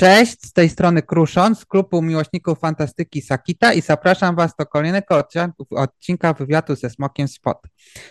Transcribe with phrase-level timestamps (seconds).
[0.00, 5.24] Cześć, z tej strony Kruszon z klubu miłośników fantastyki Sakita i zapraszam Was do kolejnego
[5.70, 7.58] odcinka wywiadu ze Smokiem Spot.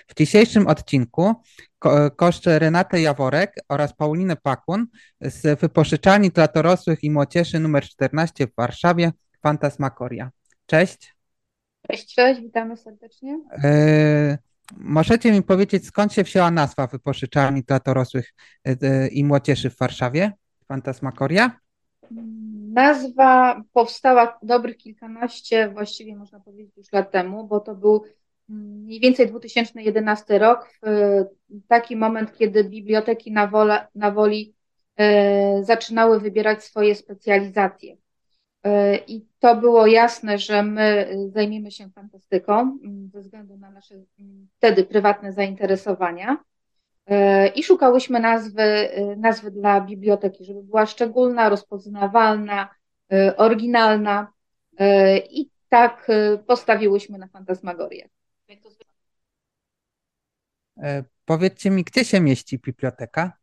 [0.08, 1.34] W dzisiejszym odcinku
[1.80, 4.88] ko koszczę Renatę Jaworek oraz Paulinę Pakun
[5.22, 9.12] z wypożyczalni dla dorosłych i młodzieży nr 14 w Warszawie
[9.44, 10.32] Fantasmagoria.
[10.66, 11.16] Cześć.
[11.88, 13.40] Cześć, cześć, witamy serdecznie.
[13.64, 14.38] E
[14.78, 18.34] możecie mi powiedzieć, skąd się wzięła nazwa wypożyczalni dla dorosłych
[18.66, 20.32] e, i młodzieży w Warszawie
[20.68, 21.60] Fantasmagoria?
[22.74, 28.04] Nazwa powstała dobrych kilkanaście, właściwie można powiedzieć już lat temu, bo to był
[28.50, 30.70] mm, mniej więcej 2011 rok,
[31.68, 34.54] taki moment, kiedy biblioteki na, wola, na woli
[34.98, 37.98] e, zaczynały wybierać swoje specjalizacje.
[38.64, 43.96] E, I to było jasne, że my zajmiemy się fantastyką mm, ze względu na nasze
[44.20, 46.38] mm, wtedy prywatne zainteresowania.
[47.10, 52.76] E, i szukałyśmy nazwy, e, nazwy dla biblioteki, żeby była szczególna, rozpoznawalna,
[53.12, 54.34] e, oryginalna
[55.30, 56.08] i tak
[56.48, 58.10] postawiłyśmy na fantasmagorię.
[61.26, 63.38] Powiedzcie mi, gdzie się mieści biblioteka?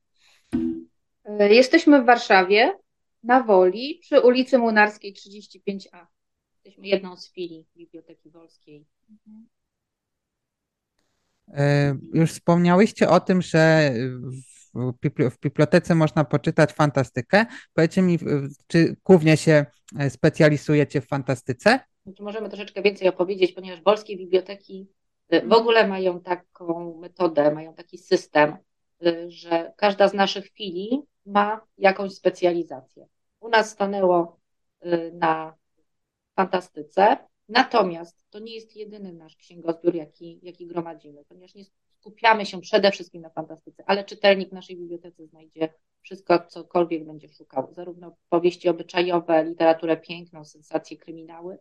[1.50, 2.78] Jesteśmy w Warszawie,
[3.22, 6.06] na Woli, przy ulicy Młynarskiej 35A.
[6.54, 8.86] Jesteśmy jedną z filii Biblioteki Wolskiej.
[9.10, 9.46] Mhm.
[11.48, 13.92] E, już wspomniałyście o tym, że
[15.30, 17.46] w bibliotece można poczytać fantastykę.
[17.74, 18.18] Powiedzcie mi,
[18.66, 19.66] czy głównie się
[19.98, 21.80] e, specjalizujecie w fantastyce?
[22.20, 24.88] Możemy troszeczkę więcej opowiedzieć, ponieważ polskie biblioteki
[25.28, 28.56] e, w ogóle mają taką metodę, mają taki system,
[29.28, 33.06] że każda z naszych filii ma jakąś specjalizację.
[33.40, 34.40] U nas stanęło
[35.12, 35.54] na
[36.36, 37.16] fantastyce,
[37.48, 42.90] Natomiast to nie jest jedyny nasz księgozbiór, jaki, jaki gromadzimy, ponieważ nie skupiamy się przede
[42.90, 45.68] wszystkim na fantastyce, ale czytelnik w naszej bibliotece znajdzie
[46.02, 51.58] wszystko, cokolwiek będzie szukał, zarówno powieści obyczajowe, literaturę piękną, sensacje, kryminały,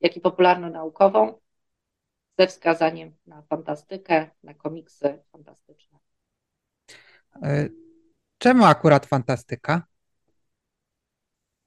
[0.00, 1.38] jak i popularno-naukową,
[2.38, 5.98] ze wskazaniem na fantastykę, na komiksy fantastyczne.
[7.42, 7.68] E,
[8.38, 9.86] czemu akurat fantastyka?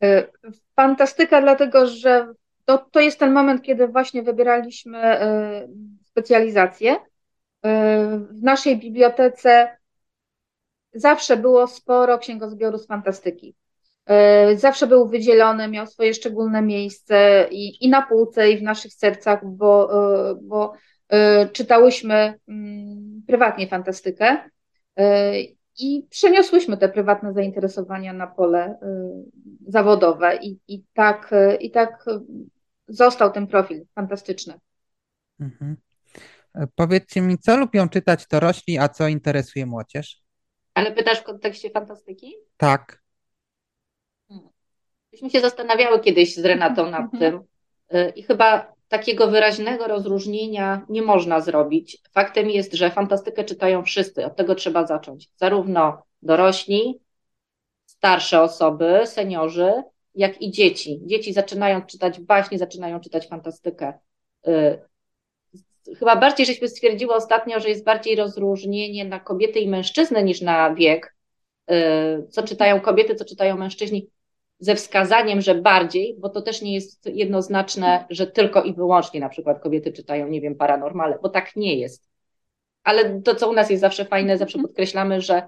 [0.04, 0.28] E,
[0.76, 2.34] fantastyka, dlatego że
[2.66, 5.68] to, to jest ten moment, kiedy właśnie wybieraliśmy e,
[6.06, 6.92] specjalizację.
[6.94, 7.00] E,
[8.32, 9.78] w naszej bibliotece
[10.94, 13.56] zawsze było sporo księgozbioru z fantastyki.
[14.06, 18.94] E, zawsze był wydzielony, miał swoje szczególne miejsce i, i na półce, i w naszych
[18.94, 19.90] sercach, bo,
[20.42, 20.74] bo
[21.54, 24.38] czytałyśmy mm, prywatnie fantastykę
[25.80, 28.80] i przeniosłyśmy te prywatne zainteresowania na pole
[29.68, 32.06] zawodowe i, i, tak, i tak
[32.88, 34.60] został ten profil fantastyczny.
[35.40, 35.78] Mhm.
[36.56, 40.22] E, powiedzcie mi, co lubią czytać dorośli, a co interesuje młodzież?
[40.74, 42.34] Ale pytasz w kontekście fantastyki?
[42.58, 43.02] Tak.
[44.28, 44.50] Hmm.
[45.12, 47.20] Myśmy się zastanawiały kiedyś z Renatą nad mhm.
[47.20, 47.42] tym
[48.16, 51.98] i chyba takiego wyraźnego rozróżnienia nie można zrobić.
[52.14, 55.30] Faktem jest, że fantastykę czytają wszyscy, od tego trzeba zacząć.
[55.36, 57.02] Zarówno dorośli,
[57.86, 59.74] starsze osoby, seniorzy,
[60.16, 61.02] jak i dzieci.
[61.06, 63.94] Dzieci zaczynają czytać baśnie, zaczynają czytać fantastykę.
[64.48, 64.80] Y,
[66.00, 70.76] chyba bardziej żeśmy stwierdziły ostatnio, że jest bardziej rozróżnienie na kobiety i mężczyznę niż na
[70.76, 71.16] wiek.
[71.72, 74.10] Y, co czytają kobiety, co czytają mężczyźni,
[74.62, 79.30] ze wskazaniem, że bardziej, bo to też nie jest jednoznaczne, że tylko i wyłącznie na
[79.30, 82.10] przykład kobiety czytają, nie wiem, paranormale, bo tak nie jest.
[82.84, 84.68] Ale to, co u nas jest zawsze fajne, zawsze mhm.
[84.68, 85.44] podkreślamy, że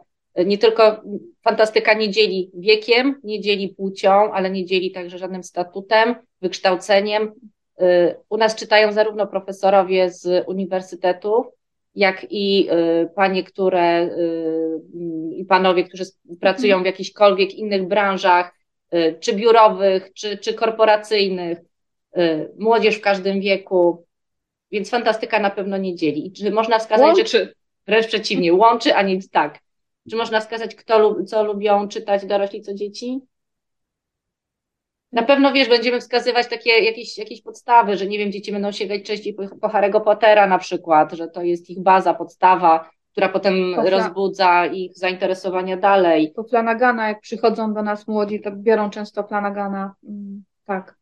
[0.45, 1.01] nie tylko
[1.43, 7.31] fantastyka nie dzieli wiekiem, nie dzieli płcią, ale nie dzieli także żadnym statutem, wykształceniem.
[7.81, 11.45] Y, u nas czytają zarówno profesorowie z uniwersytetów,
[11.95, 12.69] jak i
[13.03, 14.09] y, panie, które
[15.31, 16.03] i panowie, którzy
[16.39, 18.62] pracują w jakichkolwiek innych branżach,
[19.19, 21.57] czy biurowych, czy, czy korporacyjnych,
[22.59, 24.05] młodzież w każdym wieku,
[24.71, 26.27] więc fantastyka na pewno nie dzieli.
[26.27, 27.27] I czy można wskazać, łączy.
[27.27, 27.53] że
[27.87, 29.59] wręcz przeciwnie, łączy, a nie tak.
[30.09, 33.19] Czy można wskazać, kto, co lubią czytać dorośli, co dzieci?
[35.11, 39.03] Na pewno wiesz, będziemy wskazywać takie jakieś, jakieś podstawy, że nie wiem, dzieci będą sięgać
[39.03, 43.55] częściej po, po Harry'ego Pottera na przykład, że to jest ich baza, podstawa, która potem
[43.75, 46.33] po rozbudza ich zainteresowania dalej.
[46.35, 50.95] Po Flanagana, jak przychodzą do nas młodzi, to biorą często Flanagana, mm, tak.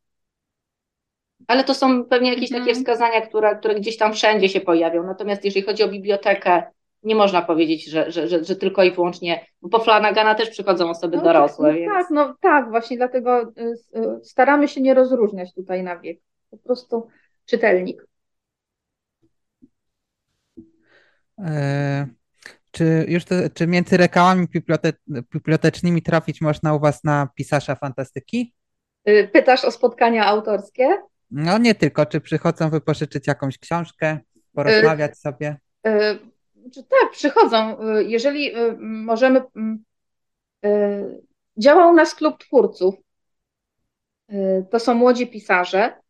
[1.48, 2.78] Ale to są pewnie jakieś takie mhm.
[2.78, 5.04] wskazania, które, które gdzieś tam wszędzie się pojawią.
[5.04, 6.64] Natomiast jeżeli chodzi o bibliotekę,
[7.04, 10.90] nie można powiedzieć, że, że, że, że tylko i wyłącznie, bo po Flanagana też przychodzą
[10.90, 11.72] osoby no, dorosłe.
[11.72, 11.94] No, więc...
[11.94, 13.46] Tak, no tak, właśnie dlatego y,
[13.96, 16.20] y, staramy się nie rozróżniać tutaj na wiek.
[16.50, 17.08] Po prostu
[17.46, 18.02] czytelnik.
[18.02, 18.12] E,
[22.72, 28.54] Czy już to, czy między rekałami bibliote bibliotecznymi trafić można u Was na pisarza fantastyki?
[29.10, 30.98] Y, pytasz o spotkania autorskie?
[31.32, 34.20] No nie tylko, czy przychodzą wypożyczyć jakąś książkę,
[34.54, 35.58] porozmawiać sobie?
[36.74, 37.78] Czy tak, przychodzą.
[38.00, 39.42] Jeżeli możemy.
[41.58, 42.96] Działa u nas klub twórców.
[44.72, 46.01] To są młodzi pisarze,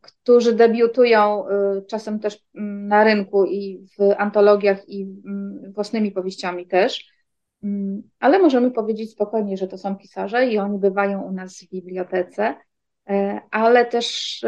[0.00, 1.44] którzy debiutują
[1.88, 5.06] czasem też na rynku i w antologiach, i
[5.74, 7.08] własnymi powieściami też.
[8.20, 12.54] Ale możemy powiedzieć spokojnie, że to są pisarze i oni bywają u nas w bibliotece,
[13.50, 14.40] ale też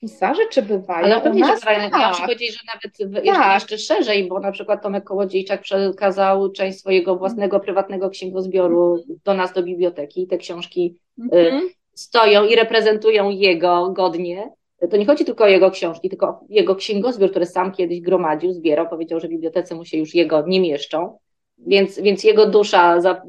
[0.00, 1.90] pisarze, czy bywają Ale pewnie, że bywają.
[1.90, 2.00] Tak.
[2.00, 3.54] Ja muszę powiedzieć, że nawet jeszcze, tak.
[3.54, 9.18] jeszcze szerzej, bo na przykład Tomek Kołodziejczak przekazał część swojego własnego, prywatnego księgozbioru mhm.
[9.24, 10.26] do nas, do biblioteki.
[10.26, 11.60] Te książki mm-hmm.
[12.00, 14.52] Stoją i reprezentują jego godnie.
[14.90, 18.52] To nie chodzi tylko o jego książki, tylko o jego księgozbiór, który sam kiedyś gromadził,
[18.52, 18.88] zbierał.
[18.88, 21.18] Powiedział, że bibliotece mu się już jego nie mieszczą.
[21.58, 23.22] Więc, więc jego dusza za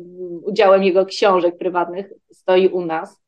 [0.44, 3.21] udziałem jego książek prywatnych stoi u nas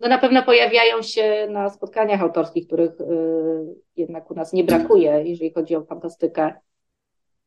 [0.00, 3.04] no na pewno pojawiają się na spotkaniach autorskich, których y,
[3.96, 6.54] jednak u nas nie brakuje, jeżeli chodzi o fantastykę.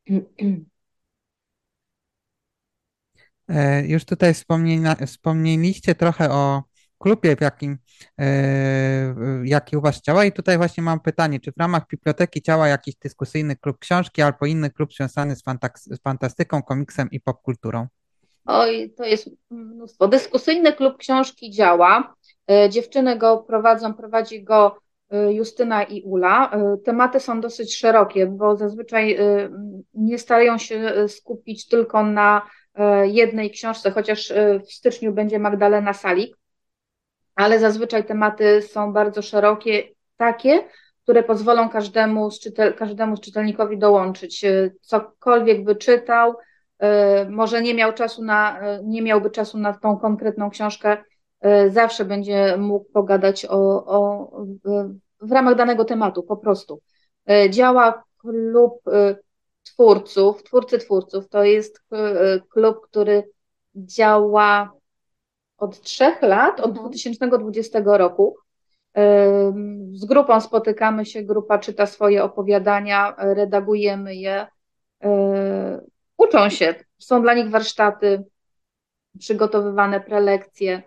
[3.52, 4.34] E, już tutaj
[5.06, 6.62] wspomnieliście trochę o
[6.98, 7.78] klubie, w jakim,
[8.18, 9.14] e,
[9.44, 12.96] jaki u Was działa i tutaj właśnie mam pytanie, czy w ramach biblioteki działa jakiś
[12.96, 15.42] dyskusyjny klub książki albo inny klub związany z,
[15.84, 17.86] z fantastyką, komiksem i popkulturą?
[18.46, 20.08] Oj, to jest mnóstwo.
[20.08, 22.14] Dyskusyjny klub książki działa.
[22.50, 24.76] E, dziewczyny go prowadzą, prowadzi go
[25.30, 26.50] Justyna i Ula.
[26.84, 29.18] Tematy są dosyć szerokie, bo zazwyczaj
[29.94, 32.42] nie starają się skupić tylko na
[33.04, 34.32] jednej książce, chociaż
[34.68, 36.36] w styczniu będzie Magdalena Salik,
[37.34, 39.82] ale zazwyczaj tematy są bardzo szerokie,
[40.16, 40.64] takie,
[41.02, 44.44] które pozwolą każdemu czytel, każdemu czytelnikowi dołączyć,
[44.80, 46.34] cokolwiek by czytał,
[47.30, 50.96] może nie miał czasu na, nie miałby czasu na tą konkretną książkę,
[51.42, 54.30] E, zawsze będzie mógł pogadać o, o,
[55.20, 56.80] w ramach danego tematu, po prostu.
[57.30, 59.16] E, działa klub e,
[59.62, 61.82] twórców, twórcy twórców, to jest
[62.48, 63.30] klub, który
[63.74, 64.72] działa
[65.58, 67.98] od trzech lat, od 2020 mhm.
[67.98, 68.36] roku.
[69.92, 74.46] Z grupą spotykamy się, grupa czyta swoje opowiadania, redagujemy je,
[76.16, 78.24] uczą się, są dla nich warsztaty,
[79.18, 80.82] przygotowywane prelekcje.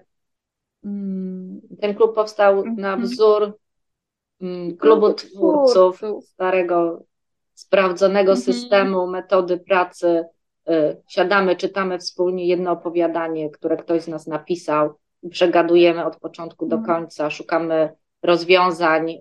[0.85, 3.01] Mm, ten klub powstał na mhm.
[3.01, 3.57] wzór
[4.41, 7.03] mm, klubu twórców, starego,
[7.55, 8.41] sprawdzonego mhm.
[8.41, 10.23] systemu, metody pracy.
[10.69, 14.93] Y, siadamy, czytamy wspólnie jedno opowiadanie, które ktoś z nas napisał
[15.29, 16.97] przegadujemy od początku do mhm.
[16.97, 17.89] końca, szukamy
[18.23, 19.19] rozwiązań, y,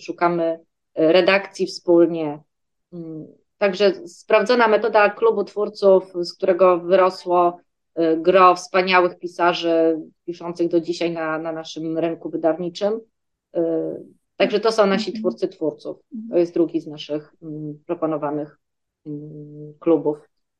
[0.00, 0.60] szukamy
[0.98, 2.42] y, redakcji wspólnie.
[2.92, 3.26] Mm,
[3.58, 7.58] także sprawdzona metoda klubu twórców, z którego wyrosło
[8.16, 13.00] gro wspaniałych pisarzy piszących do dzisiaj na, na naszym rynku wydawniczym.
[14.36, 15.22] Y, także to są nasi mhm.
[15.22, 15.96] twórcy twórców.
[16.30, 18.58] To jest drugi z naszych mm, proponowanych
[19.06, 20.18] mm, klubów.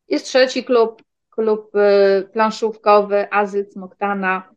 [0.08, 4.50] Jest trzeci klub, klub y, planszówkowy Azyc Moktana.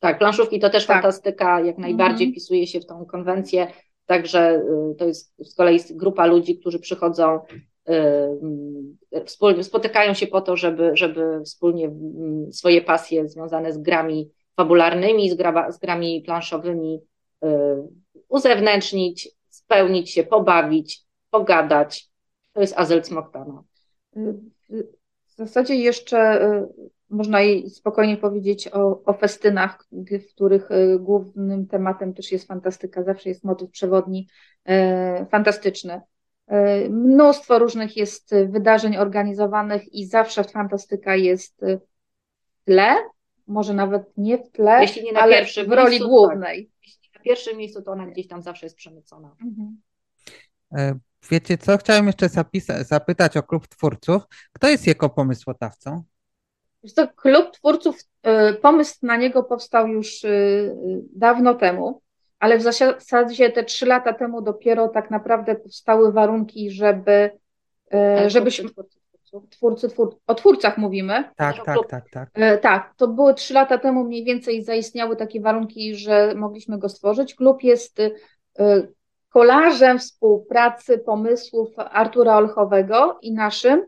[0.00, 0.96] Tak, planszówki to też tak.
[0.96, 2.32] fantastyka, jak najbardziej mhm.
[2.32, 3.66] wpisuje się w tą konwencję.
[4.06, 4.62] Także
[4.98, 7.40] to jest z kolei grupa ludzi, którzy przychodzą
[9.14, 14.30] Y, wspólnie spotykają się po to, żeby, żeby wspólnie mm, swoje pasje związane z grami
[14.56, 17.00] fabularnymi, z, gra, z grami planszowymi
[17.44, 17.48] y,
[18.28, 22.08] uzewnętrznić, spełnić się, pobawić, pogadać.
[22.52, 23.62] To jest Azel Smoktana.
[25.26, 26.68] W zasadzie jeszcze y,
[27.10, 30.68] można spokojnie powiedzieć o, o festynach, w których
[30.98, 33.02] głównym tematem też jest fantastyka.
[33.02, 34.28] Zawsze jest motyw przewodni
[35.30, 36.00] fantastyczny.
[36.90, 42.96] Mnóstwo różnych jest wydarzeń organizowanych i zawsze fantastyka jest w tle,
[43.46, 46.08] może nawet nie w tle, Jeśli nie na ale w roli miejscu, tak.
[46.08, 46.66] głównej.
[46.66, 46.90] Tak.
[47.18, 49.36] Na pierwszym miejscu, to ona gdzieś tam zawsze jest przemycona.
[49.44, 49.80] Mhm.
[50.72, 50.98] E,
[51.30, 52.28] wiecie co, chciałem jeszcze
[52.84, 54.22] zapytać o klub twórców.
[54.52, 56.02] Kto jest jego pomysłodawcą?
[56.82, 60.30] Jest to klub twórców, e, pomysł na niego powstał już e,
[61.12, 62.02] dawno temu
[62.38, 67.30] ale w zasadzie te trzy lata temu dopiero tak naprawdę powstały warunki, żeby,
[67.90, 68.30] e,
[69.32, 71.24] żebyśmy twórcy, twór, o twórcach mówimy.
[71.36, 72.28] Tak, tak, tak, tak.
[72.34, 76.88] E, tak, to były trzy lata temu mniej więcej zaistniały takie warunki, że mogliśmy go
[76.88, 77.34] stworzyć.
[77.34, 78.10] Klub jest e,
[79.28, 83.86] kolażem współpracy pomysłów Artura Olchowego i naszym.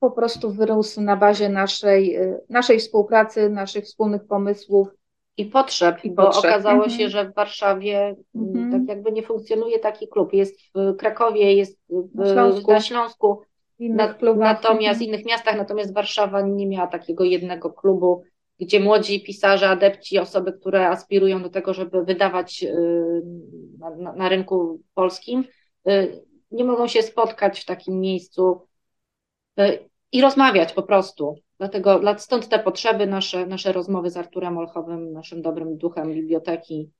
[0.00, 2.18] Po prostu wyrósł na bazie naszej,
[2.48, 4.88] naszej współpracy, naszych wspólnych pomysłów
[5.36, 6.44] i potrzeb, I bo potrzeb.
[6.44, 7.10] okazało się, mhm.
[7.10, 10.32] że w Warszawie mm, tak jakby nie funkcjonuje taki klub.
[10.32, 13.42] Jest w Krakowie, jest w, na Śląsku, na Śląsku
[13.80, 18.22] na, natomiast w innych miastach, natomiast Warszawa nie miała takiego jednego klubu,
[18.60, 23.22] gdzie młodzi pisarze, adepci, osoby, które aspirują do tego, żeby wydawać y,
[23.78, 25.44] na, na rynku polskim,
[25.88, 28.60] y, nie mogą się spotkać w takim miejscu
[29.60, 31.34] y, i rozmawiać po prostu.
[31.58, 36.90] Dlatego stąd te potrzeby, nasze, nasze rozmowy z Arturem Olchowym, naszym dobrym duchem biblioteki.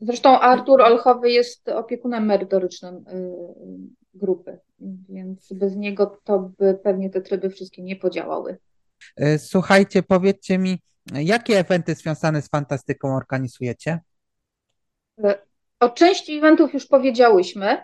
[0.00, 3.04] Zresztą Artur Olchowy jest opiekunem merytorycznym
[4.16, 4.58] grupy,
[5.08, 8.58] więc bez niego to by pewnie te tryby wszystkie nie podziałały.
[9.16, 10.78] E, słuchajcie, powiedzcie mi,
[11.14, 14.00] jakie eventy związane z fantastyką organizujecie?
[15.24, 15.38] E,
[15.80, 17.78] o części eventów już powiedziałyśmy,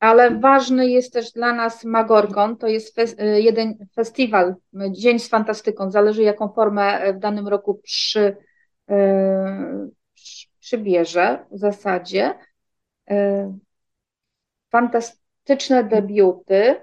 [0.00, 4.54] ale ważny jest też dla nas Magorgon, to jest e, jeden festiwal,
[4.90, 8.36] Dzień z Fantastyką, zależy jaką formę w danym roku przy,
[10.60, 12.34] przybierze w zasadzie.
[15.46, 16.80] Fantastyczne debiuty,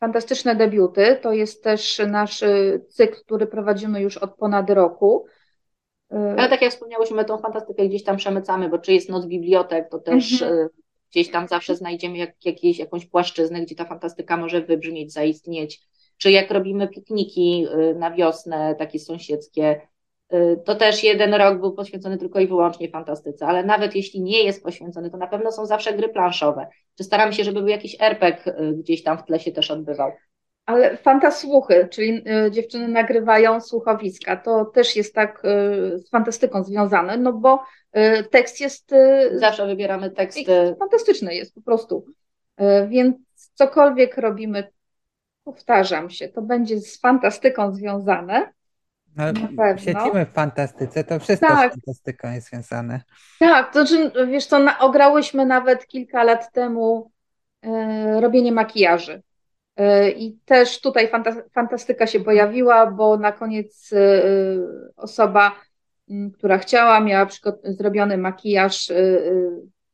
[0.00, 5.26] Fantastyczne debiuty to jest też nasz y, cykl, który prowadzimy już od ponad roku.
[6.12, 9.88] Y, Ale tak jak wspomniałyśmy, tą fantastykę gdzieś tam przemycamy, bo czy jest noc bibliotek,
[9.90, 10.60] to też mhm.
[10.60, 10.68] Y,
[11.10, 15.80] gdzieś tam zawsze znajdziemy jak, jakieś, jakąś płaszczyznę, gdzie ta fantastyka może wybrzmieć, zaistnieć.
[16.16, 19.80] Czy jak robimy pikniki na wiosnę, takie sąsiedzkie,
[20.64, 24.62] to też jeden rok był poświęcony tylko i wyłącznie fantastyce, ale nawet jeśli nie jest
[24.62, 26.66] poświęcony, to na pewno są zawsze gry planszowe.
[26.98, 30.12] Czy staramy się, żeby był jakiś RPG y, gdzieś tam w tle się też odbywał.
[30.66, 35.42] Ale fantasłuchy, czyli y, dziewczyny nagrywają słuchowiska, to też jest tak
[35.94, 37.62] z fantastyką związane, no bo
[38.30, 38.94] tekst jest...
[39.32, 40.76] Zawsze wybieramy teksty.
[40.78, 42.06] Fantastyczny jest po prostu.
[42.88, 43.16] Więc
[43.54, 44.70] cokolwiek robimy,
[45.44, 48.52] powtarzam się, to będzie z fantastyką związane,
[49.16, 49.24] no,
[49.76, 51.72] siedzimy w fantastyce, to wszystko tak.
[51.72, 53.00] z fantastyką jest związane.
[53.38, 57.10] Tak, to znaczy, wiesz co, na, ograłyśmy nawet kilka lat temu
[57.62, 59.22] e, robienie makijaży.
[59.76, 61.10] E, I też tutaj
[61.54, 64.22] fantastyka się pojawiła, bo na koniec e,
[64.96, 65.52] osoba,
[66.10, 67.26] m, która chciała, miała
[67.64, 68.94] zrobiony makijaż e,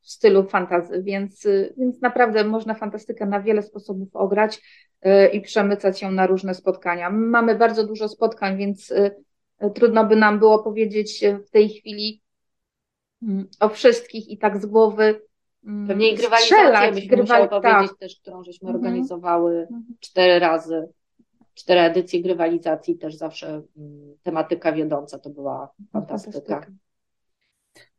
[0.01, 1.47] w stylu fantazy, więc,
[1.79, 4.61] więc naprawdę można fantastykę na wiele sposobów ograć
[5.33, 7.11] i przemycać ją na różne spotkania.
[7.11, 8.93] Mamy bardzo dużo spotkań, więc
[9.75, 12.23] trudno by nam było powiedzieć w tej chwili
[13.23, 15.21] mm, o wszystkich i tak z głowy.
[15.67, 17.99] Mm, Pewnie i grywalizację byśmy grywali, musiały powiedzieć tak.
[17.99, 18.85] też, którą żeśmy mhm.
[18.85, 19.85] organizowały mhm.
[20.01, 20.89] cztery razy.
[21.55, 26.33] Cztery edycje grywalizacji, też zawsze mm, tematyka wiodąca to była fantastyka.
[26.33, 26.84] fantastyka.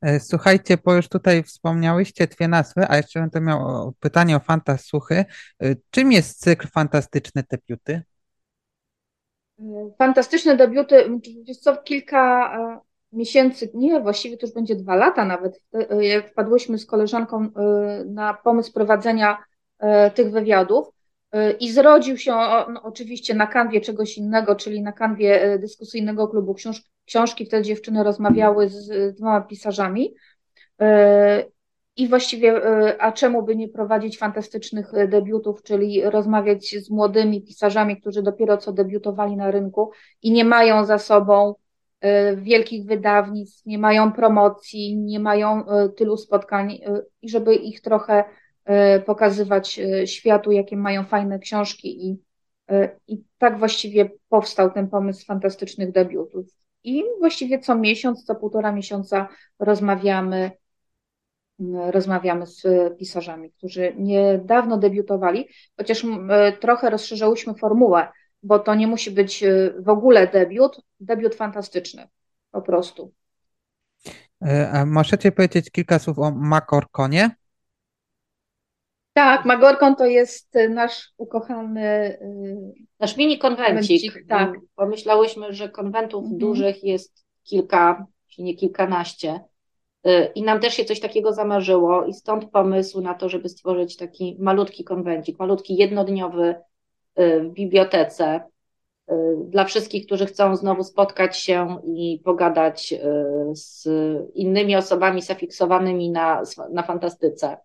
[0.02, 5.16] E, słuchajcie, bo już tutaj wspomniałyście dwie nazwy, a jeszcze będę miał pytanie o Fantasłuchy.
[5.16, 8.02] E, czym jest cykl Fantastyczne Debiuty?
[9.98, 10.96] Fantastyczne debiuty,
[11.48, 12.80] wiesz co, kilka e,
[13.12, 15.62] miesięcy, nie, właściwie to już będzie dwa lata nawet,
[16.00, 17.50] jak wpadłyśmy z koleżanką
[18.06, 19.38] na pomysł prowadzenia
[20.16, 20.88] tych wywiadów
[21.60, 26.84] i zrodził się on oczywiście na kanwie czegoś innego, czyli na kanwie dyskusyjnego klubu książ
[27.06, 27.46] książki.
[27.46, 30.16] Wtedy dziewczyny rozmawiały z dwoma pisarzami.
[30.82, 31.46] E,
[31.98, 37.42] I właściwie, e, a czemu by nie prowadzić fantastycznych e, debiutów, czyli rozmawiać z młodymi
[37.42, 41.56] pisarzami, którzy dopiero co debiutowali na rynku i nie mają za sobą
[42.36, 45.64] wielkich wydawnictw, nie mają promocji, nie mają
[45.98, 46.80] tylu spotkań
[47.22, 48.24] i żeby ich trochę
[49.06, 52.18] pokazywać światu, jakie mają fajne książki i,
[53.08, 56.46] i tak właściwie powstał ten pomysł fantastycznych debiutów.
[56.86, 59.28] I właściwie co miesiąc, co półtora miesiąca
[59.60, 60.52] rozmawiamy,
[61.92, 62.64] rozmawiamy z
[63.00, 66.06] pisarzami, którzy niedawno debiutowali, chociaż
[66.60, 68.08] trochę rozszerzałyśmy formułę,
[68.44, 72.08] bo to nie musi być e, w ogóle debiut, debiut fantastyczny
[72.52, 73.14] po prostu.
[74.42, 77.36] E, a możecie powiedzieć kilka słów o Makorkonie?
[79.16, 82.18] Tak, Magorkon to jest nasz ukochany.
[82.22, 84.14] Y, nasz mini konwencik.
[84.30, 84.54] Tak.
[84.76, 86.40] Pomyślałyśmy, że konwentów mhm.
[86.40, 89.40] dużych jest kilka, czy nie kilkanaście.
[90.08, 93.98] Y, I nam też się coś takiego zamarzyło, i stąd pomysł na to, żeby stworzyć
[93.98, 96.56] taki malutki konwencik, malutki jednodniowy
[97.20, 98.42] y, w bibliotece
[99.48, 102.94] dla wszystkich, którzy chcą znowu spotkać się i pogadać
[103.54, 103.88] z
[104.34, 107.58] innymi osobami zafiksowanymi na, na fantastyce.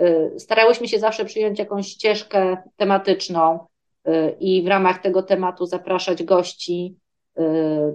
[0.00, 3.66] Y, starałyśmy się zawsze przyjąć jakąś ścieżkę tematyczną
[4.08, 6.96] y, i w ramach tego tematu zapraszać gości
[7.38, 7.42] y,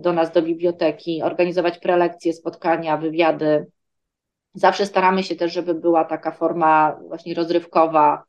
[0.02, 3.66] do nas do biblioteki, organizować prelekcje, spotkania, wywiady.
[4.54, 8.24] Zawsze staramy się też, żeby była taka forma właśnie rozrywkowa,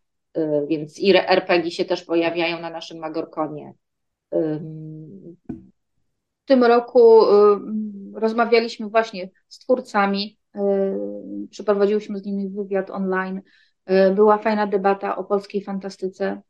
[0.69, 3.73] więc i RPG się też pojawiają na naszym Magorkonie.
[6.45, 7.21] tym roku
[8.15, 10.39] rozmawialiśmy właśnie z twórcami,
[11.51, 13.43] przeprowadziłyśmy z nimi wywiad online.
[14.15, 16.41] Była fajna debata o polskiej fantastyce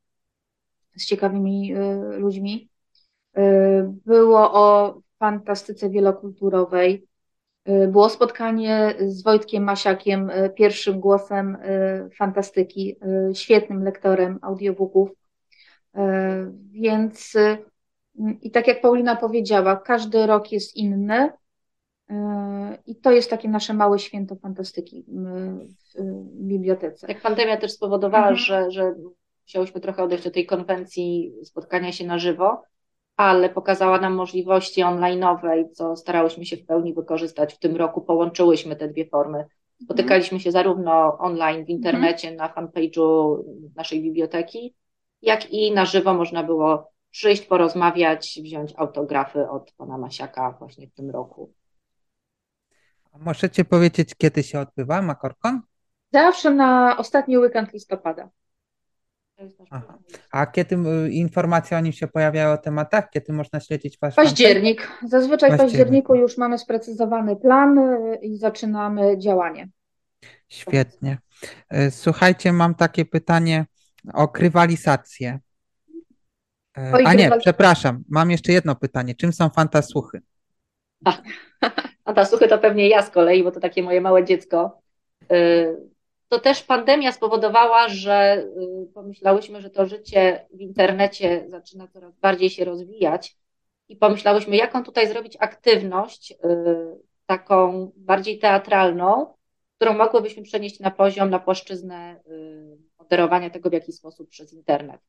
[0.96, 1.74] z ciekawymi
[2.18, 2.68] ludźmi.
[3.84, 7.06] Było o fantastyce wielokulturowej.
[7.88, 11.58] Było spotkanie z Wojtkiem Masiakiem, pierwszym głosem
[12.18, 12.96] fantastyki,
[13.34, 15.10] świetnym lektorem audiobooków.
[16.70, 17.32] Więc
[18.42, 21.30] i tak jak Paulina powiedziała, każdy rok jest inny.
[22.86, 26.04] I to jest takie nasze małe święto fantastyki w
[26.46, 27.06] bibliotece.
[27.08, 28.36] Jak pandemia też spowodowała, mhm.
[28.36, 28.94] że, że
[29.42, 32.62] musiałyśmy trochę odejść od tej konwencji spotkania się na żywo,
[33.16, 37.54] ale pokazała nam możliwości online'owe, co starałyśmy się w pełni wykorzystać.
[37.54, 39.44] W tym roku połączyłyśmy te dwie formy.
[39.82, 43.36] Spotykaliśmy się zarówno online w internecie, na fanpage'u
[43.76, 44.74] naszej biblioteki,
[45.22, 50.94] jak i na żywo można było przyjść, porozmawiać, wziąć autografy od pana Masiaka właśnie w
[50.94, 51.52] tym roku.
[53.20, 55.60] Możecie powiedzieć, kiedy się odbywa Makorkon?
[56.12, 58.28] Zawsze na ostatni weekend listopada.
[59.70, 59.98] Aha.
[60.30, 63.10] A kiedy y, informacje o nim się pojawiają o tematach?
[63.10, 64.88] Kiedy można śledzić wasz Październik.
[65.06, 69.68] Zazwyczaj w październiku już mamy sprecyzowany plan y, i zaczynamy działanie.
[70.48, 71.18] Świetnie.
[71.74, 73.66] Y, słuchajcie, mam takie pytanie
[74.14, 75.40] o krywalisację.
[77.06, 79.14] A nie, przepraszam, mam jeszcze jedno pytanie.
[79.14, 80.22] Czym są fantasłuchy?
[82.06, 84.82] Fantasłuchy to pewnie ja z kolei, bo to takie moje małe dziecko
[86.28, 88.44] to też pandemia spowodowała, że
[88.82, 93.36] y, pomyślałyśmy, że to życie w internecie zaczyna coraz bardziej się rozwijać
[93.88, 96.36] i pomyślałyśmy, jaką tutaj zrobić aktywność y,
[97.26, 99.34] taką bardziej teatralną,
[99.76, 105.00] którą mogłybyśmy przenieść na poziom, na płaszczyznę y, moderowania tego w jakiś sposób przez internet.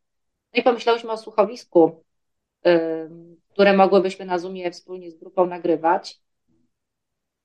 [0.54, 2.04] No i pomyślałyśmy o słuchowisku,
[3.50, 6.22] które mogłybyśmy na Zoomie wspólnie z grupą nagrywać.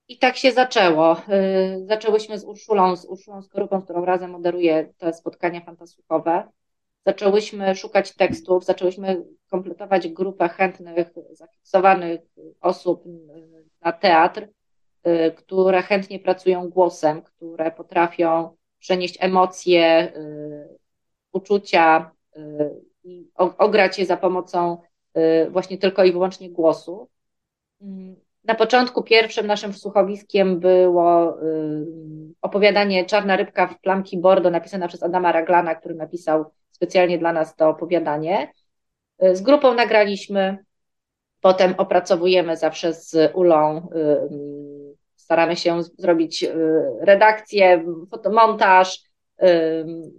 [0.08, 1.16] I tak się zaczęło.
[1.18, 6.48] Y, zaczęłyśmy z Urszulą, z Urszulą Skorupą, którą razem moderuje te spotkania fantasłuchowe.
[7.06, 12.20] Zaczęłyśmy szukać tekstów, zaczęłyśmy kompletować grupę chętnych, zafiksowanych
[12.60, 13.04] osób
[13.80, 14.48] na teatr,
[15.06, 20.78] y, które chętnie pracują głosem, które potrafią przenieść emocje, y,
[21.32, 22.10] uczucia
[23.04, 24.82] i ograć je za pomocą
[25.50, 27.08] właśnie tylko i wyłącznie głosu.
[28.42, 31.86] Mm, na początku pierwszym naszym słuchowiskiem było y,
[32.40, 37.56] opowiadanie Czarna rybka w plamki Bordo, napisane przez Adama Raglana, który napisał specjalnie dla nas
[37.56, 38.52] to opowiadanie.
[39.24, 40.58] Y, z grupą nagraliśmy,
[41.40, 46.46] potem opracowujemy zawsze z Ulą, y, staramy się zrobić
[47.00, 49.00] redakcję, fotomontaż,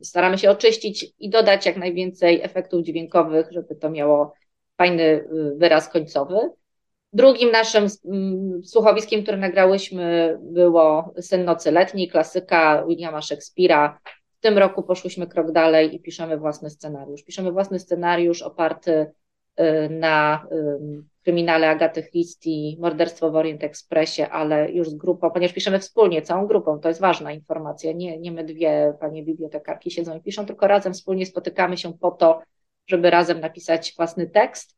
[0.04, 4.34] staramy się oczyścić i dodać jak najwięcej efektów dźwiękowych, żeby to miało
[4.78, 6.50] fajny wyraz końcowy.
[7.13, 13.93] Drugim naszym mm, słuchowiskiem, które nagrałyśmy, było Sen Nocy Letniej, klasyka Williama Shakespeare'a.
[14.38, 17.23] W tym roku poszłyśmy krok dalej i piszemy własny scenariusz.
[17.23, 18.91] Piszemy własny scenariusz oparty
[19.60, 20.47] y, na
[21.23, 26.47] kryminale Agaty Christie, morderstwo w Orient Expressie, ale już z grupą, ponieważ piszemy wspólnie, całą
[26.47, 27.91] grupą, to jest ważna informacja.
[27.91, 32.12] Nie, nie my dwie, panie bibliotekarki, siedzą i piszą, tylko razem wspólnie spotykamy się po
[32.12, 32.41] to,
[32.88, 34.78] żeby razem napisać własny tekst.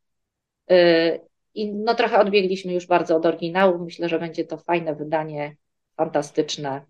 [1.56, 3.86] I no trochę odbiegliśmy już bardzo od oryginału.
[3.86, 5.56] Myślę, że będzie to fajne wydanie,
[5.98, 6.86] fantastyczne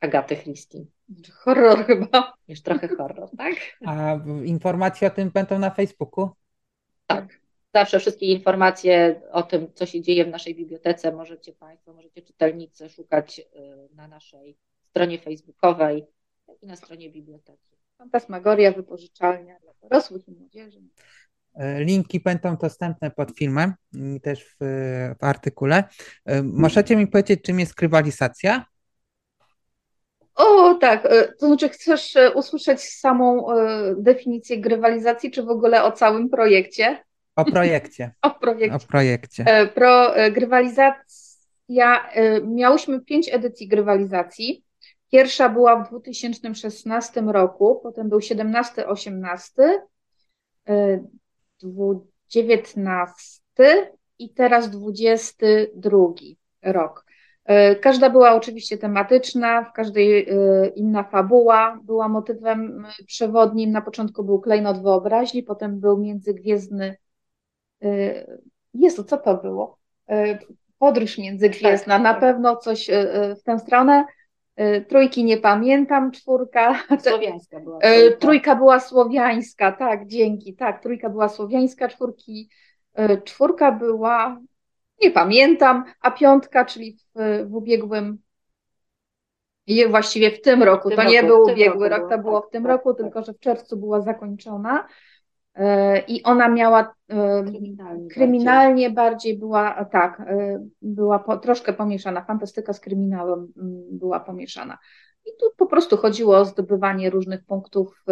[0.00, 0.84] Agaty Christie.
[1.32, 2.32] Horror chyba.
[2.48, 3.54] Już trochę horror, tak?
[3.86, 6.30] A informacje o tym będą na Facebooku?
[7.06, 7.42] Tak.
[7.74, 12.88] Zawsze wszystkie informacje o tym, co się dzieje w naszej bibliotece, możecie Państwo, możecie czytelnicy
[12.88, 13.44] szukać y,
[13.94, 14.56] na naszej
[14.90, 16.06] stronie facebookowej
[16.62, 17.76] i na stronie biblioteki.
[17.98, 20.82] Fantasmagoria, wypożyczalnia dla dorosłych i młodzieży.
[21.54, 24.56] E, linki będą dostępne pod filmem i też w,
[25.20, 25.84] w artykule.
[26.24, 28.64] E, możecie mi powiedzieć, czym jest krywalizacja?
[30.34, 31.06] O, tak.
[31.06, 33.46] E, to znaczy, chcesz usłyszeć samą
[33.96, 37.04] definicję grywalizacji, czy w ogóle o całym projekcie?
[37.36, 38.12] O projekcie.
[38.22, 38.76] o projekcie.
[38.76, 39.44] O projekcie.
[39.74, 42.08] Pro, grywalizacja,
[42.42, 44.64] miałyśmy pięć edycji grywalizacji.
[45.10, 49.38] Pierwsza była w 2016 roku, potem był 17-18,
[52.28, 53.40] 19
[54.18, 55.98] i teraz 22
[56.62, 57.04] rok.
[57.44, 63.70] E, każda była oczywiście tematyczna, w każdej e, inna fabuła była motywem przewodnim.
[63.70, 66.96] Na początku był klejnot wyobraźni, potem był międzygwiezdny.
[67.82, 68.26] E,
[68.74, 69.78] Jezu, co to było?
[70.78, 72.20] Podróż międzygwiezdna, tak, na tak.
[72.20, 72.90] pewno coś
[73.40, 74.04] w tę stronę.
[74.60, 76.82] Y, trójki nie pamiętam, czwórka.
[77.08, 77.78] Słowiańska była.
[77.80, 78.16] Trójka.
[78.18, 82.50] trójka była słowiańska, tak, dzięki, tak, trójka była słowiańska, czwórki,
[82.98, 84.40] y, czwórka była
[85.02, 88.18] Nie pamiętam, a piątka, czyli w, w ubiegłym
[89.88, 92.62] właściwie w tym roku, w tym to nie był ubiegły rok, to było w tym
[92.62, 93.02] tak, roku, tak.
[93.02, 94.84] tylko że w czerwcu była zakończona e,
[96.08, 98.94] i ona miała e, kryminalnie, kryminalnie bardziej.
[98.94, 99.38] bardziej.
[99.38, 104.78] była, tak, e, była po, troszkę pomieszana, fantastyka z kryminałem mm, była pomieszana.
[105.26, 108.04] I tu po prostu chodziło o zdobywanie różnych punktów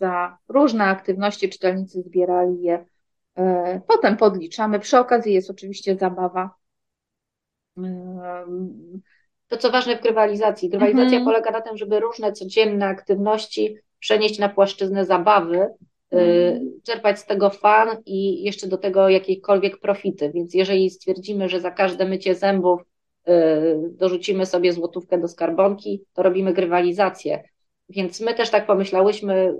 [0.00, 2.84] za różne aktywności, czytelnicy zbierali je.
[3.86, 4.78] Potem podliczamy.
[4.78, 6.50] Przy okazji jest oczywiście zabawa
[9.48, 10.68] to, co ważne w grywalizacji.
[10.68, 11.24] Grywalizacja mhm.
[11.24, 15.68] polega na tym, żeby różne codzienne aktywności przenieść na płaszczyznę zabawy.
[16.82, 20.30] Czerpać z tego fan i jeszcze do tego jakiekolwiek profity.
[20.34, 22.80] Więc jeżeli stwierdzimy, że za każde mycie zębów
[23.28, 23.32] y,
[23.90, 27.42] dorzucimy sobie złotówkę do skarbonki, to robimy grywalizację.
[27.88, 29.54] Więc my też tak pomyślałyśmy y,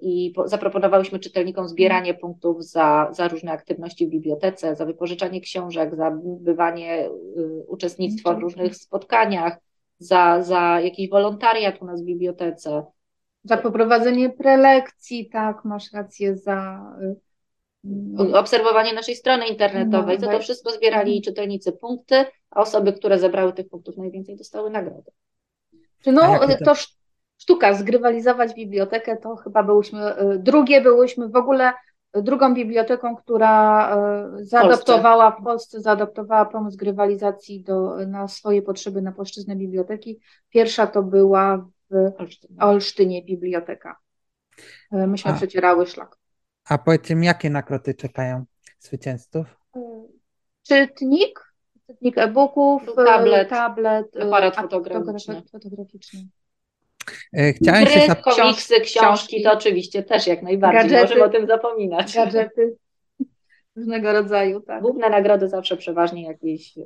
[0.00, 6.18] i zaproponowałyśmy czytelnikom zbieranie punktów za, za różne aktywności w bibliotece, za wypożyczanie książek, za
[6.24, 9.58] bywanie, y, uczestnictwo w różnych spotkaniach,
[9.98, 12.84] za, za jakiś wolontariat u nas w bibliotece.
[13.44, 20.18] Za poprowadzenie prelekcji, tak, masz rację, za y, obserwowanie naszej strony internetowej.
[20.18, 21.22] No, za to wszystko zbierali mhm.
[21.22, 25.12] czytelnicy punkty, a osoby, które zebrały tych punktów najwięcej, dostały nagrodę.
[26.06, 26.74] No, to,
[27.38, 31.72] sztuka zgrywalizować bibliotekę, to chyba byłyśmy, y, drugie byłyśmy w ogóle
[32.14, 33.96] drugą biblioteką, która
[34.40, 40.20] y, zaadoptowała w Polsce, zaadoptowała pomysł grywalizacji do, na swoje potrzeby na płaszczyznę biblioteki.
[40.50, 43.96] Pierwsza to była w Olsztynie, Olsztynie biblioteka.
[44.92, 46.16] Y, myśmy a, przecierały szlak.
[46.64, 48.44] A powiedzcie mi, jakie nagrody czekają
[48.78, 49.46] zwycięzców?
[50.62, 51.54] Czytnik,
[51.86, 55.42] czytnik e-booków, tablet, tablet aparat fotograficzny.
[55.52, 56.28] fotograficzny.
[57.32, 61.46] E, chciałem Gry, się komiksy, książki, to oczywiście też jak najbardziej, gadżety, możemy o tym
[61.46, 62.14] zapominać.
[62.14, 62.76] Gadżety
[63.76, 64.82] różnego rodzaju, tak.
[64.82, 66.82] Główne nagrody zawsze przeważnie jakieś y,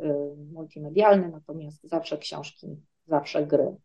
[0.53, 3.77] multimedialne, natomiast zawsze książki, zawsze gry.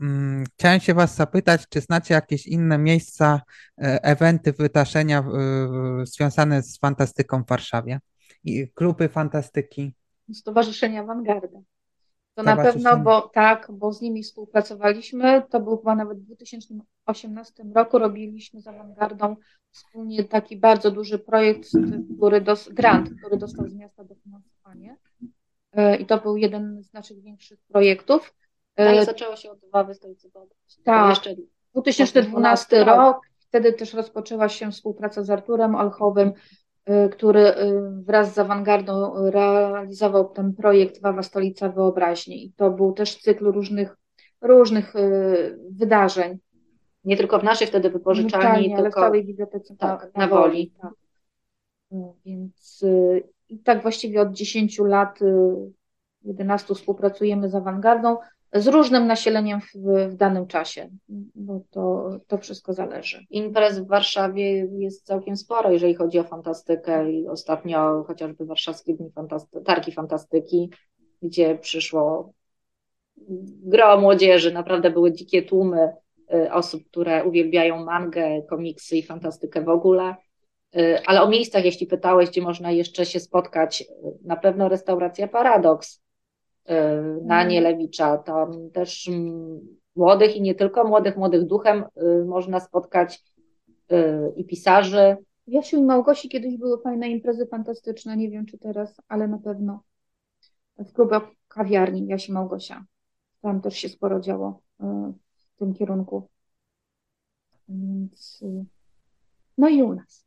[0.00, 3.40] Mm, chciałem się Was zapytać, czy znacie jakieś inne miejsca,
[3.78, 5.24] e, eventy, wydarzenia
[6.02, 8.00] związane z fantastyką w Warszawie?
[8.44, 9.94] I kluby fantastyki?
[10.32, 11.58] Stowarzyszenia Awangarda.
[12.34, 15.42] To na pewno, bo tak, bo z nimi współpracowaliśmy.
[15.50, 17.98] To był chyba nawet w 2018 roku.
[17.98, 19.36] Robiliśmy z awangardą
[19.70, 21.68] wspólnie taki bardzo duży projekt,
[22.16, 24.96] który dos, grant, który dostał z miasta dofinansowanie.
[25.72, 28.34] E, I to był jeden z naszych większych projektów.
[28.78, 30.54] No i zaczęło się od Wawy Stolicy Wody.
[30.84, 31.34] Tak, jeszcze
[31.72, 33.20] 2012 rok.
[33.38, 36.32] Wtedy też rozpoczęła się współpraca z Arturem Olchowym,
[36.90, 37.54] Y, który y,
[38.02, 42.44] wraz z awangardą realizował ten projekt Wawa Stolica Wyobraźni.
[42.44, 43.96] I to był też cykl różnych,
[44.40, 46.38] różnych y, wydarzeń.
[47.04, 50.72] Nie tylko w naszej wtedy wypożyczalni, tylko ale w całej bibliotece tak, na, na Woli.
[50.82, 50.92] Tak.
[51.90, 52.84] No, więc
[53.48, 55.18] i tak właściwie od 10 lat,
[56.22, 58.16] 11 współpracujemy z awangardą
[58.54, 59.74] z różnym nasileniem w,
[60.10, 60.90] w, danym czasie,
[61.34, 63.24] bo to, to wszystko zależy.
[63.30, 69.10] Imprez w Warszawie jest całkiem sporo, jeżeli chodzi o fantastykę i ostatnio chociażby warszawskie dni
[69.10, 70.70] fantasty targi fantastyki,
[71.22, 72.32] gdzie przyszło
[73.62, 75.92] gro młodzieży, naprawdę były dzikie tłumy
[76.34, 80.14] y, osób, które uwielbiają mangę, komiksy i fantastykę w ogóle.
[80.76, 83.86] Y, ale o miejscach, jeśli pytałeś, gdzie można jeszcze się spotkać, y,
[84.24, 86.03] na pewno restauracja Paradoks,
[87.22, 87.48] na mhm.
[87.48, 88.18] Nielewicza.
[88.18, 89.60] Tam też mm,
[89.96, 93.22] młodych i nie tylko młodych, młodych duchem y, można spotkać
[93.92, 95.16] y, i pisarzy.
[95.46, 99.82] Jasiu i Małgosi kiedyś były fajne imprezy fantastyczne, nie wiem czy teraz, ale na pewno
[100.78, 102.84] w klubach kawiarni Jasi Małgosia.
[103.40, 104.60] Tam też się sporo działo
[105.36, 106.28] w tym kierunku.
[107.68, 108.44] Więc
[109.58, 110.26] no i u nas.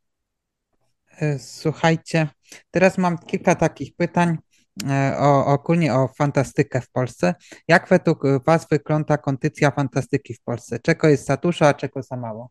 [1.38, 2.28] Słuchajcie,
[2.70, 4.38] teraz mam kilka takich pytań.
[4.86, 7.34] E, o, ogólnie o fantastykę w Polsce.
[7.68, 10.78] Jak według Was wygląda kondycja fantastyki w Polsce?
[10.78, 12.50] Czego jest za dużo, a czego za mało?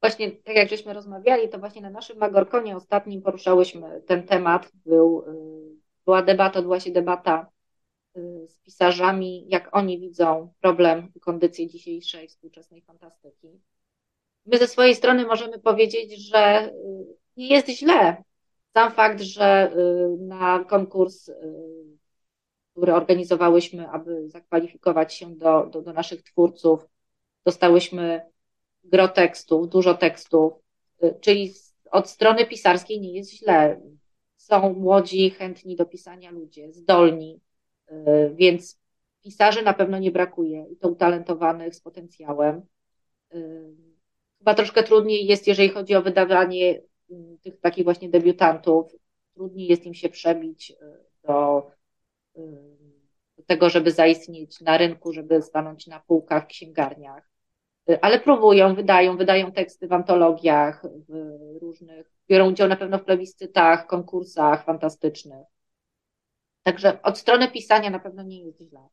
[0.00, 4.70] Właśnie tak jak żeśmy rozmawiali, to właśnie na naszym Magorkonie ostatnim poruszałyśmy ten temat.
[4.86, 7.46] Był, y, była debata, odbyła się debata
[8.46, 13.60] z pisarzami, jak oni widzą problem i kondycję dzisiejszej współczesnej fantastyki.
[14.46, 16.72] My ze swojej strony możemy powiedzieć, że
[17.36, 18.24] nie jest źle,
[18.78, 21.34] sam fakt, że y, na konkurs, y,
[22.72, 26.88] który organizowałyśmy, aby zakwalifikować się do, do, do naszych twórców,
[27.44, 28.20] dostałyśmy
[28.84, 30.52] gro tekstów, dużo tekstów,
[31.02, 31.54] y, czyli
[31.90, 33.80] od strony pisarskiej nie jest źle.
[34.36, 37.40] Są młodzi, chętni do pisania ludzie, zdolni,
[38.34, 38.78] więc
[39.22, 42.62] pisarzy na pewno nie brakuje i to utalentowanych z potencjałem
[44.38, 46.80] Chyba troszkę trudniej jest, jeżeli chodzi o wydawanie
[47.42, 48.92] tych takich właśnie debiutantów.
[49.34, 50.74] Trudniej jest im się przebić
[51.22, 51.70] do,
[53.36, 57.30] do tego, żeby zaistnieć na rynku, żeby stanąć na półkach księgarniach.
[58.00, 63.86] Ale próbują, wydają, wydają teksty w antologiach, w różnych, biorą udział na pewno w plebiscytach,
[63.86, 65.46] konkursach fantastycznych.
[66.62, 68.88] Także od strony pisania na pewno nie jest źle.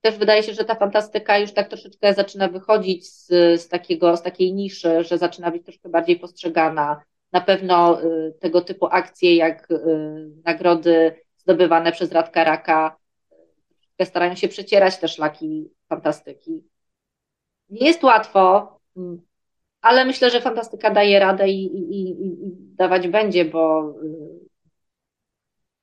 [0.00, 3.26] Też wydaje się, że ta fantastyka już tak troszeczkę zaczyna wychodzić z,
[3.60, 7.02] z, takiego, z takiej niszy, że zaczyna być troszkę bardziej postrzegana.
[7.32, 9.76] Na pewno y, tego typu akcje jak y,
[10.44, 12.96] nagrody zdobywane przez Radka Raka
[14.02, 16.64] y, starają się przecierać te szlaki fantastyki.
[17.70, 19.20] Nie jest łatwo, mm,
[19.80, 23.94] ale myślę, że fantastyka daje radę i, i, i, i dawać będzie, bo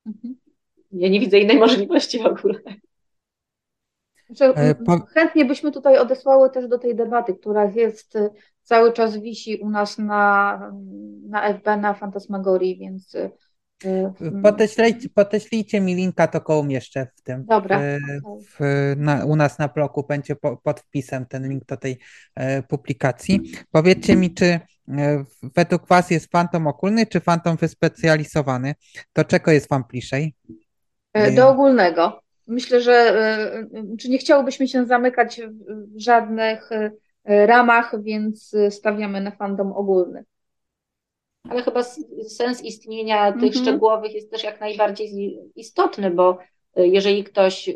[0.06, 0.36] mhm.
[0.92, 2.60] ja nie widzę innej możliwości w ogóle.
[4.30, 4.74] Że e,
[5.14, 8.30] chętnie byśmy tutaj odesłały też do tej debaty, która jest y,
[8.62, 10.72] cały czas wisi u nas na,
[11.28, 13.30] na FB, na Fantasmagorii, więc y,
[14.42, 17.44] Podeślijcie, podeślijcie mi linka, to go umieszczę w tym.
[17.44, 17.80] Dobra.
[18.58, 21.98] W, na, u nas na bloku będzie po, pod wpisem ten link do tej
[22.34, 23.52] e, publikacji.
[23.70, 24.60] Powiedzcie mi, czy e,
[25.42, 28.74] według Was jest fantom okulny, czy fantom wyspecjalizowany?
[29.14, 30.34] Do czego jest Wam bliżej?
[31.12, 32.20] E, do ogólnego.
[32.48, 39.30] Myślę, że e, czy nie chciałobyśmy się zamykać w żadnych e, ramach, więc stawiamy na
[39.30, 40.24] fandom ogólny.
[41.50, 41.82] Ale chyba
[42.28, 43.64] sens istnienia tych mhm.
[43.64, 46.38] szczegółowych jest też jak najbardziej istotny, bo
[46.76, 47.70] e, jeżeli ktoś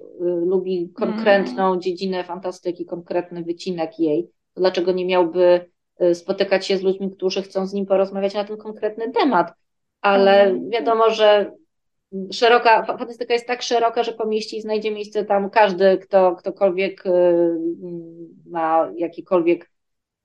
[0.47, 1.81] lubi konkretną mhm.
[1.81, 5.71] dziedzinę fantastyki, konkretny wycinek jej, to dlaczego nie miałby
[6.15, 9.53] spotykać się z ludźmi, którzy chcą z nim porozmawiać na ten konkretny temat?
[10.01, 10.71] Ale mhm.
[10.71, 11.53] wiadomo, że
[12.33, 17.11] szeroka, fantastyka jest tak szeroka, że pomieści i znajdzie miejsce tam każdy, kto ktokolwiek y,
[18.47, 19.71] ma jakiekolwiek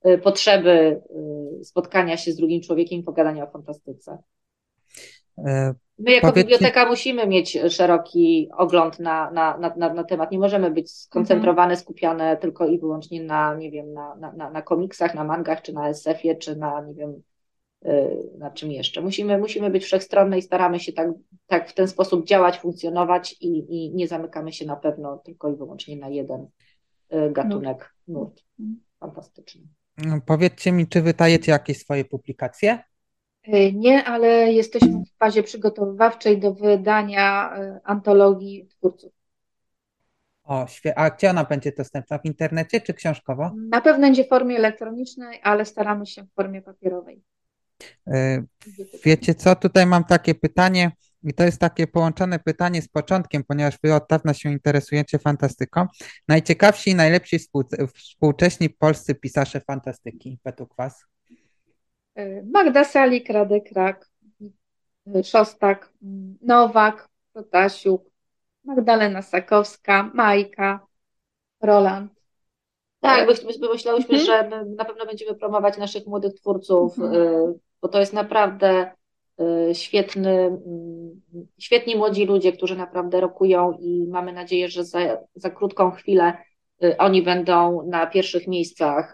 [0.07, 1.01] y, potrzeby
[1.61, 4.17] y, spotkania się z drugim człowiekiem i pogadania o fantastyce.
[5.37, 6.43] E, My jako Powiedzcie...
[6.43, 10.31] biblioteka musimy mieć szeroki ogląd na, na, na, na, temat.
[10.31, 11.79] Nie możemy być skoncentrowane, mhm.
[11.79, 15.89] skupiane tylko i wyłącznie na, nie wiem, na, na, na komiksach, na mangach, czy na
[15.89, 17.21] SF-ie, czy na, nie wiem,
[18.37, 19.01] na czym jeszcze.
[19.01, 21.09] Musimy, musimy być wszechstronne i staramy się tak,
[21.47, 25.55] tak w ten sposób działać, funkcjonować i, i nie zamykamy się na pewno tylko i
[25.55, 26.47] wyłącznie na jeden
[27.13, 28.43] y, gatunek, nurt.
[28.99, 29.61] Fantastyczny.
[29.97, 32.79] No, powiedzcie mi, czy wydajecie jakieś swoje publikacje?
[33.47, 37.51] Y, nie, ale jesteśmy w fazie przygotowywawczej do wydania
[37.83, 39.17] antologii twórców.
[40.43, 42.17] O, a gdzie ona będzie dostępna?
[42.17, 43.51] W internecie czy książkowo?
[43.69, 47.23] Na pewno będzie w formie elektronicznej, ale staramy się w formie papierowej.
[48.07, 48.43] E,
[49.05, 50.91] wiecie co, tutaj mam takie pytanie
[51.23, 55.85] i to jest takie połączone pytanie z początkiem, ponieważ wy od dawna się interesujecie fantastyką.
[56.27, 57.39] Najciekawsi i najlepsi
[57.95, 61.05] współcześni polscy pisarze fantastyki według was?
[62.15, 64.09] E, Magda Salik, Radek Rak,
[65.23, 65.93] Szostak,
[66.41, 68.09] Nowak, Protasiuk,
[68.63, 70.79] Magdalena Sakowska, Majka,
[71.61, 72.11] Roland.
[72.99, 74.25] Tak, my myślałyśmy, mhm.
[74.25, 77.23] że na pewno będziemy promować naszych młodych twórców, mhm.
[77.23, 78.91] Y, bo to jest naprawdę
[79.73, 81.21] świetny, mm,
[81.59, 84.99] świetni młodzi ludzie, którzy naprawdę rokują i mamy nadzieję, że za,
[85.35, 86.33] za krótką chwilę
[86.83, 89.13] y, oni będą na pierwszych miejscach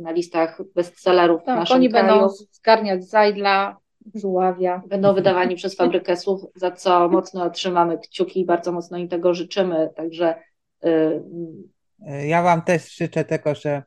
[0.00, 2.06] na listach bestsellerów tak, w naszym oni kraju.
[2.06, 3.76] będą zgarniać Zajdla,
[4.14, 4.82] Żuławia.
[4.86, 9.34] Będą wydawani przez Fabrykę Słów, za co mocno trzymamy kciuki i bardzo mocno im tego
[9.34, 10.34] życzymy, także
[12.26, 13.82] ja Wam też życzę tego, że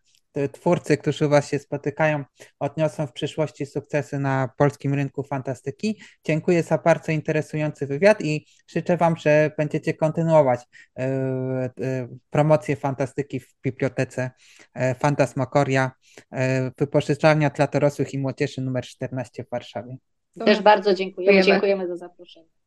[0.51, 2.23] twórcy, którzy u Was się spotykają,
[2.59, 6.01] odniosą w przyszłości sukcesy na polskim rynku fantastyki.
[6.23, 10.59] Dziękuję za bardzo interesujący wywiad i życzę Wam, że będziecie kontynuować
[10.99, 11.71] e, e,
[12.29, 14.31] promocję fantastyki w bibliotece
[14.99, 15.91] Fantasmakoria,
[16.77, 19.97] wypożyczalnia dla dorosłych i młodzieży numer 14 w Warszawie.
[20.45, 21.43] Też bardzo dziękujemy.
[21.43, 22.51] Dziękujemy za zaproszenie.